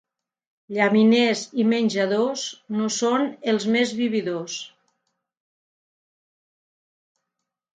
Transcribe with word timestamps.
Llaminers 0.75 1.43
i 1.63 1.65
menjadors 1.73 2.45
no 2.77 2.87
són 2.95 3.27
els 3.53 3.67
més 3.75 3.93
vividors. 4.01 4.57